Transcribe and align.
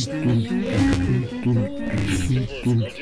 Tum, 0.00 0.16
tum, 0.22 0.64
tum, 0.64 0.88
tum, 1.04 1.24
tum, 1.42 1.68
tum, 2.26 2.46
tum, 2.64 2.80
tum. 2.80 2.99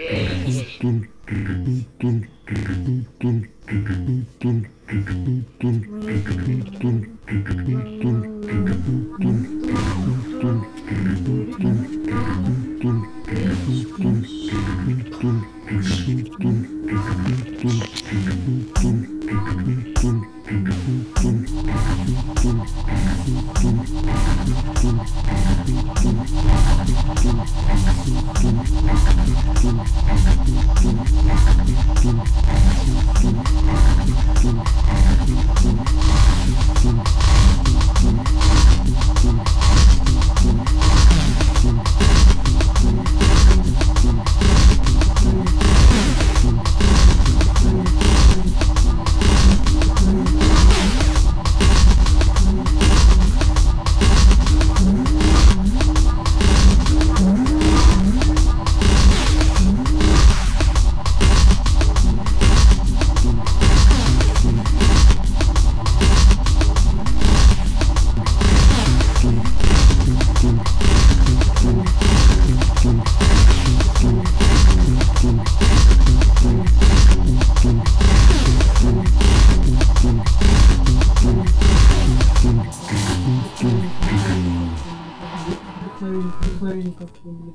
Mm-hmm. 45.21 45.58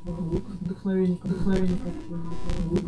какую-нибудь, 0.05 0.43
вдохновение, 0.61 1.17
вдохновение 1.23 1.77
какое-нибудь. 1.77 2.82